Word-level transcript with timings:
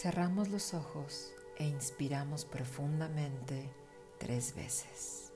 Cerramos 0.00 0.48
los 0.48 0.74
ojos 0.74 1.32
e 1.56 1.66
inspiramos 1.66 2.44
profundamente 2.44 3.68
tres 4.20 4.54
veces. 4.54 5.32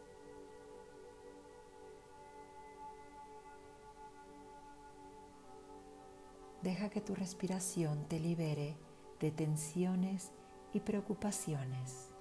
Deja 6.63 6.91
que 6.91 7.01
tu 7.01 7.17
respiración 7.17 8.07
te 8.07 8.21
libere 8.21 8.77
de 9.19 9.33
tensiones 9.33 10.31
y 10.73 10.79
preocupaciones. 10.79 12.15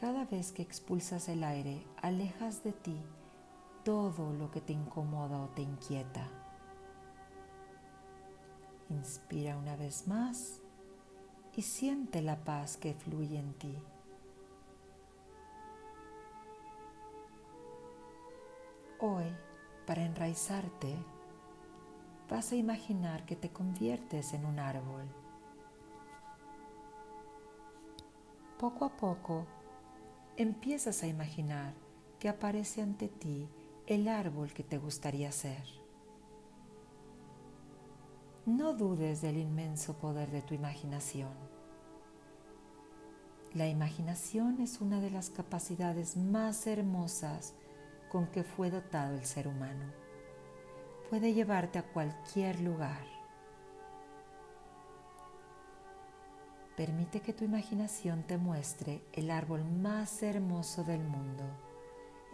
Cada 0.00 0.24
vez 0.24 0.52
que 0.52 0.62
expulsas 0.62 1.28
el 1.28 1.44
aire, 1.44 1.86
alejas 2.00 2.64
de 2.64 2.72
ti 2.72 2.98
todo 3.84 4.32
lo 4.32 4.50
que 4.50 4.62
te 4.62 4.72
incomoda 4.72 5.42
o 5.42 5.50
te 5.50 5.60
inquieta. 5.60 6.41
Inspira 8.92 9.56
una 9.56 9.74
vez 9.74 10.06
más 10.06 10.60
y 11.56 11.62
siente 11.62 12.20
la 12.20 12.44
paz 12.44 12.76
que 12.76 12.94
fluye 12.94 13.38
en 13.38 13.54
ti. 13.54 13.74
Hoy, 19.00 19.24
para 19.86 20.04
enraizarte, 20.04 20.94
vas 22.28 22.52
a 22.52 22.56
imaginar 22.56 23.24
que 23.24 23.34
te 23.34 23.50
conviertes 23.50 24.34
en 24.34 24.44
un 24.44 24.58
árbol. 24.58 25.04
Poco 28.58 28.84
a 28.84 28.96
poco, 28.96 29.46
empiezas 30.36 31.02
a 31.02 31.06
imaginar 31.06 31.74
que 32.20 32.28
aparece 32.28 32.82
ante 32.82 33.08
ti 33.08 33.48
el 33.86 34.06
árbol 34.06 34.52
que 34.52 34.62
te 34.62 34.78
gustaría 34.78 35.32
ser. 35.32 35.81
No 38.44 38.74
dudes 38.74 39.22
del 39.22 39.38
inmenso 39.38 39.94
poder 39.94 40.32
de 40.32 40.42
tu 40.42 40.52
imaginación. 40.52 41.30
La 43.54 43.68
imaginación 43.68 44.60
es 44.60 44.80
una 44.80 45.00
de 45.00 45.12
las 45.12 45.30
capacidades 45.30 46.16
más 46.16 46.66
hermosas 46.66 47.54
con 48.10 48.26
que 48.26 48.42
fue 48.42 48.68
dotado 48.68 49.14
el 49.14 49.24
ser 49.26 49.46
humano. 49.46 49.92
Puede 51.08 51.34
llevarte 51.34 51.78
a 51.78 51.84
cualquier 51.84 52.58
lugar. 52.58 53.06
Permite 56.76 57.20
que 57.20 57.32
tu 57.32 57.44
imaginación 57.44 58.24
te 58.24 58.38
muestre 58.38 59.04
el 59.12 59.30
árbol 59.30 59.64
más 59.64 60.20
hermoso 60.20 60.82
del 60.82 61.04
mundo, 61.04 61.44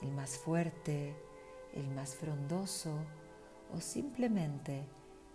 el 0.00 0.12
más 0.12 0.38
fuerte, 0.38 1.14
el 1.74 1.90
más 1.90 2.14
frondoso 2.14 2.96
o 3.74 3.80
simplemente 3.82 4.88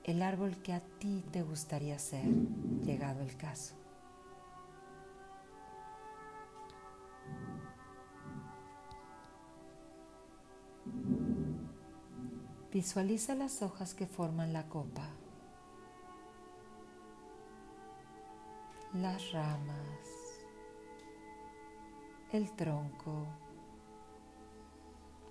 el 0.03 0.21
árbol 0.21 0.57
que 0.61 0.73
a 0.73 0.81
ti 0.99 1.23
te 1.31 1.43
gustaría 1.43 1.97
ser, 1.97 2.25
llegado 2.83 3.21
el 3.21 3.37
caso. 3.37 3.75
Visualiza 12.71 13.35
las 13.35 13.61
hojas 13.61 13.93
que 13.93 14.07
forman 14.07 14.51
la 14.51 14.67
copa, 14.67 15.07
las 18.93 19.31
ramas, 19.31 20.09
el 22.31 22.51
tronco, 22.55 23.27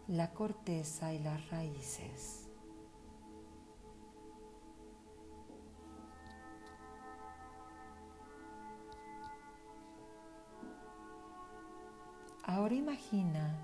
la 0.06 0.33
corteza 0.33 1.12
y 1.12 1.19
las 1.19 1.50
raíces. 1.50 2.52
Ahora 12.44 12.75
imagina 12.75 13.54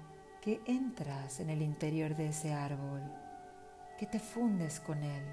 que 0.40 0.60
entras 0.66 1.40
en 1.40 1.50
el 1.50 1.62
interior 1.62 2.14
de 2.14 2.28
ese 2.28 2.52
árbol, 2.52 3.02
que 3.98 4.06
te 4.06 4.20
fundes 4.20 4.78
con 4.78 5.02
él. 5.02 5.24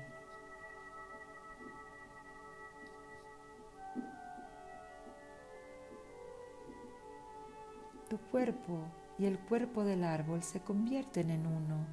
Tu 8.09 8.17
cuerpo 8.31 8.79
y 9.17 9.25
el 9.25 9.39
cuerpo 9.39 9.83
del 9.83 10.03
árbol 10.03 10.41
se 10.41 10.62
convierten 10.62 11.29
en 11.29 11.45
uno. 11.45 11.85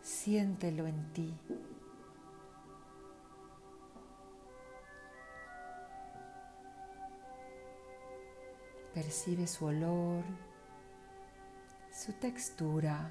Siéntelo 0.00 0.86
en 0.86 1.12
ti. 1.12 1.34
Percibe 8.94 9.46
su 9.46 9.66
olor, 9.66 10.24
su 11.96 12.12
textura. 12.12 13.10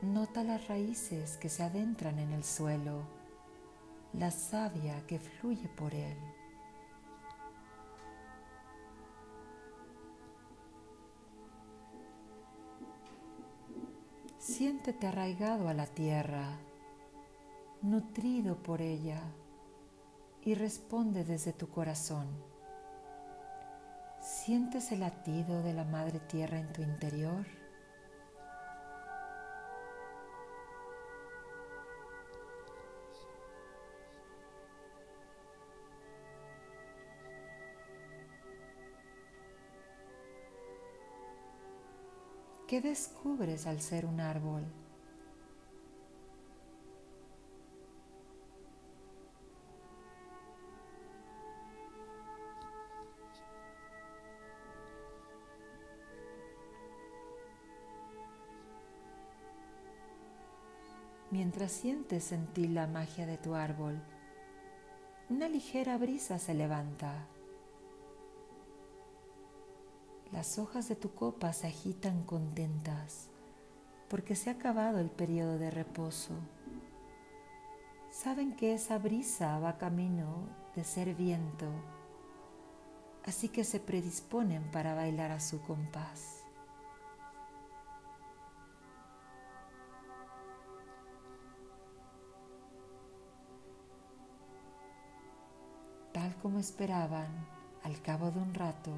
Nota 0.00 0.42
las 0.42 0.66
raíces 0.68 1.36
que 1.36 1.50
se 1.50 1.62
adentran 1.62 2.18
en 2.18 2.32
el 2.32 2.42
suelo, 2.42 3.02
la 4.14 4.30
savia 4.30 5.06
que 5.06 5.18
fluye 5.18 5.68
por 5.68 5.94
él. 5.94 6.16
Siéntete 14.38 15.08
arraigado 15.08 15.68
a 15.68 15.74
la 15.74 15.86
tierra, 15.86 16.58
nutrido 17.82 18.56
por 18.56 18.80
ella 18.80 19.20
y 20.42 20.54
responde 20.54 21.22
desde 21.24 21.52
tu 21.52 21.68
corazón. 21.68 22.49
¿Sientes 24.44 24.90
el 24.90 25.00
latido 25.00 25.62
de 25.62 25.74
la 25.74 25.84
Madre 25.84 26.18
Tierra 26.18 26.58
en 26.58 26.72
tu 26.72 26.80
interior? 26.80 27.44
¿Qué 42.66 42.80
descubres 42.80 43.66
al 43.66 43.82
ser 43.82 44.06
un 44.06 44.20
árbol? 44.20 44.64
Mientras 61.30 61.72
sientes 61.72 62.32
en 62.32 62.46
ti 62.48 62.66
la 62.66 62.86
magia 62.86 63.26
de 63.26 63.38
tu 63.38 63.54
árbol. 63.54 64.00
Una 65.28 65.48
ligera 65.48 65.96
brisa 65.96 66.38
se 66.38 66.54
levanta. 66.54 67.26
Las 70.32 70.58
hojas 70.58 70.88
de 70.88 70.96
tu 70.96 71.14
copa 71.14 71.52
se 71.52 71.66
agitan 71.66 72.24
contentas 72.24 73.30
porque 74.08 74.34
se 74.34 74.50
ha 74.50 74.54
acabado 74.54 74.98
el 74.98 75.08
periodo 75.08 75.56
de 75.56 75.70
reposo. 75.70 76.34
Saben 78.10 78.56
que 78.56 78.74
esa 78.74 78.98
brisa 78.98 79.60
va 79.60 79.78
camino 79.78 80.48
de 80.74 80.82
ser 80.82 81.14
viento, 81.14 81.66
así 83.24 83.48
que 83.48 83.62
se 83.62 83.78
predisponen 83.78 84.68
para 84.72 84.94
bailar 84.96 85.30
a 85.30 85.38
su 85.38 85.60
compás. 85.62 86.39
Tal 96.20 96.36
como 96.42 96.58
esperaban, 96.58 97.30
al 97.82 98.02
cabo 98.02 98.30
de 98.30 98.40
un 98.40 98.52
rato, 98.52 98.92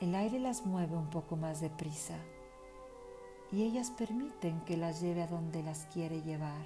el 0.00 0.14
aire 0.14 0.38
las 0.38 0.64
mueve 0.64 0.96
un 0.96 1.10
poco 1.10 1.36
más 1.36 1.60
deprisa 1.60 2.16
y 3.52 3.62
ellas 3.62 3.90
permiten 3.90 4.62
que 4.62 4.78
las 4.78 5.02
lleve 5.02 5.20
a 5.20 5.26
donde 5.26 5.62
las 5.62 5.84
quiere 5.92 6.22
llevar. 6.22 6.64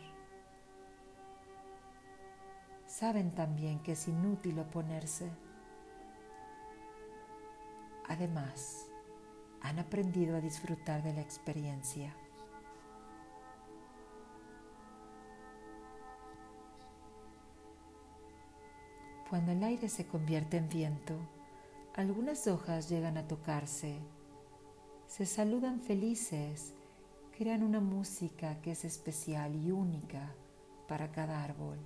Saben 2.86 3.32
también 3.34 3.80
que 3.80 3.92
es 3.92 4.06
inútil 4.06 4.60
oponerse. 4.60 5.28
Además, 8.08 8.86
han 9.60 9.80
aprendido 9.80 10.36
a 10.36 10.40
disfrutar 10.40 11.02
de 11.02 11.14
la 11.14 11.20
experiencia. 11.20 12.14
Cuando 19.32 19.52
el 19.52 19.64
aire 19.64 19.88
se 19.88 20.06
convierte 20.06 20.58
en 20.58 20.68
viento, 20.68 21.14
algunas 21.94 22.46
hojas 22.48 22.90
llegan 22.90 23.16
a 23.16 23.26
tocarse, 23.26 23.96
se 25.06 25.24
saludan 25.24 25.80
felices 25.80 26.74
crean 27.38 27.62
una 27.62 27.80
música 27.80 28.60
que 28.60 28.72
es 28.72 28.84
especial 28.84 29.54
y 29.54 29.70
única 29.70 30.34
para 30.86 31.10
cada 31.12 31.42
árbol. 31.42 31.78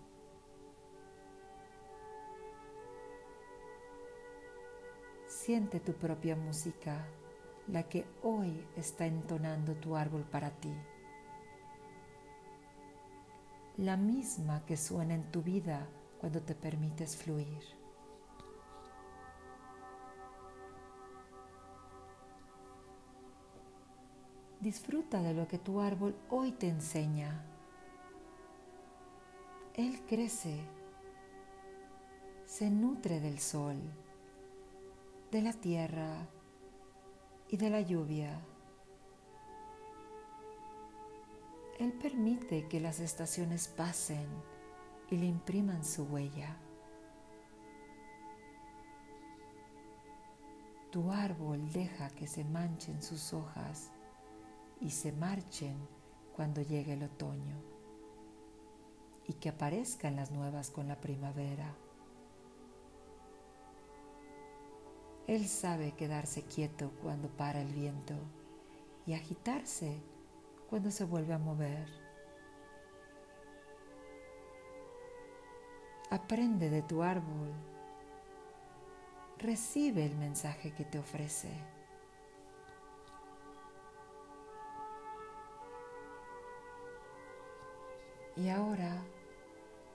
Siente 5.29 5.79
tu 5.79 5.93
propia 5.93 6.35
música, 6.35 7.07
la 7.69 7.85
que 7.85 8.07
hoy 8.25 8.67
está 8.75 9.07
entonando 9.07 9.77
tu 9.77 9.95
árbol 9.95 10.25
para 10.25 10.51
ti. 10.51 10.75
La 13.77 13.97
misma 13.97 14.67
que 14.67 14.77
suena 14.77 15.15
en 15.15 15.31
tu 15.31 15.43
vida 15.43 15.87
cuando 16.19 16.43
te 16.43 16.55
permites 16.55 17.17
fluir. 17.17 17.63
Disfruta 24.61 25.23
de 25.23 25.35
lo 25.35 25.47
que 25.47 25.59
tu 25.59 25.81
árbol 25.81 26.17
hoy 26.31 26.53
te 26.53 26.69
enseña. 26.69 27.45
Él 29.75 30.01
crece, 30.07 30.59
se 32.47 32.71
nutre 32.71 33.21
del 33.21 33.39
sol 33.39 33.77
de 35.31 35.43
la 35.43 35.53
tierra 35.53 36.29
y 37.49 37.57
de 37.57 37.71
la 37.71 37.81
lluvia. 37.81 38.41
Él 41.79 41.93
permite 41.93 42.69
que 42.69 42.81
las 42.81 43.01
estaciones 43.01 43.69
pasen 43.69 44.27
y 45.11 45.17
le 45.17 45.27
impriman 45.27 45.85
su 45.85 46.05
huella. 46.05 46.57
Tu 50.91 51.11
árbol 51.11 51.71
deja 51.73 52.09
que 52.11 52.27
se 52.27 52.45
manchen 52.45 53.03
sus 53.03 53.33
hojas 53.33 53.91
y 54.81 54.91
se 54.91 55.13
marchen 55.13 55.77
cuando 56.35 56.63
llegue 56.63 56.95
el 56.95 57.03
otoño 57.03 57.57
y 59.27 59.35
que 59.35 59.49
aparezcan 59.49 60.17
las 60.17 60.31
nuevas 60.31 60.71
con 60.71 60.89
la 60.89 61.01
primavera. 61.01 61.75
Él 65.27 65.47
sabe 65.49 65.93
quedarse 65.93 66.45
quieto 66.45 66.93
cuando 67.03 67.29
para 67.29 67.61
el 67.61 67.73
viento 67.73 68.15
y 69.07 69.15
agitarse 69.15 70.01
cuando 70.71 70.91
se 70.91 71.05
vuelve 71.05 71.35
a 71.35 71.39
mover. 71.39 72.06
Aprende 76.11 76.71
de 76.71 76.83
tu 76.83 77.03
árbol. 77.03 77.53
Recibe 79.39 80.07
el 80.07 80.17
mensaje 80.17 80.73
que 80.73 80.85
te 80.85 81.01
ofrece. 81.01 81.51
Y 88.37 88.49
ahora 88.51 89.03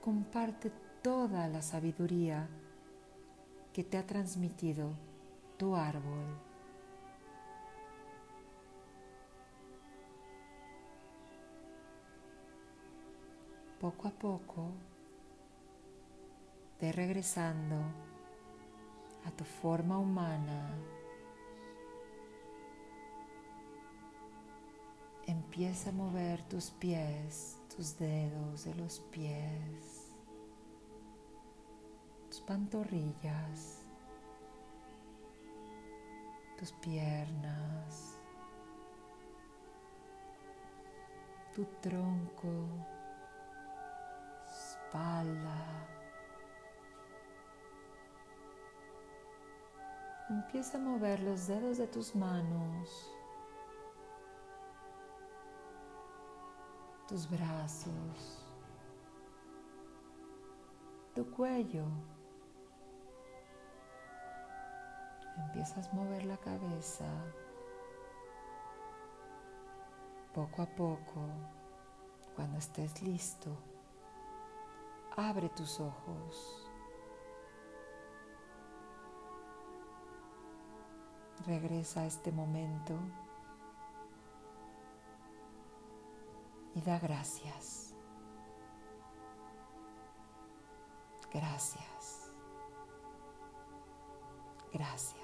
comparte 0.02 0.70
toda 1.00 1.48
la 1.48 1.62
sabiduría 1.62 2.46
que 3.72 3.82
te 3.82 3.96
ha 3.96 4.06
transmitido 4.06 4.90
tu 5.56 5.74
árbol. 5.74 6.26
Poco 13.80 14.08
a 14.08 14.10
poco, 14.10 14.68
ve 16.82 16.90
regresando 16.90 17.76
a 19.24 19.30
tu 19.30 19.44
forma 19.44 19.98
humana. 19.98 20.74
Empieza 25.26 25.90
a 25.90 25.92
mover 25.92 26.42
tus 26.48 26.72
pies, 26.72 27.60
tus 27.74 27.96
dedos 27.96 28.64
de 28.64 28.74
los 28.74 28.98
pies, 29.12 30.16
tus 32.28 32.40
pantorrillas 32.40 33.82
tus 36.62 36.70
piernas, 36.74 38.16
tu 41.52 41.64
tronco, 41.80 42.68
espalda. 44.46 45.91
Empieza 50.30 50.78
a 50.78 50.80
mover 50.80 51.20
los 51.20 51.46
dedos 51.46 51.78
de 51.78 51.86
tus 51.86 52.14
manos, 52.14 53.12
tus 57.08 57.28
brazos, 57.28 58.46
tu 61.14 61.30
cuello. 61.30 61.84
empiezas 65.52 65.88
a 65.88 65.92
mover 65.92 66.24
la 66.24 66.36
cabeza 66.38 67.04
poco 70.34 70.62
a 70.62 70.66
poco, 70.66 71.28
cuando 72.34 72.56
estés 72.56 73.02
listo, 73.02 73.50
abre 75.14 75.50
tus 75.50 75.78
ojos. 75.78 76.61
Regresa 81.46 82.02
a 82.02 82.06
este 82.06 82.30
momento 82.30 82.94
y 86.74 86.80
da 86.82 86.98
gracias. 86.98 87.94
Gracias. 91.32 92.30
Gracias. 94.72 95.21